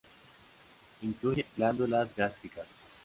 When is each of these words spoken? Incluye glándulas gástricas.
Incluye 1.03 1.45
glándulas 1.55 2.15
gástricas. 2.15 2.65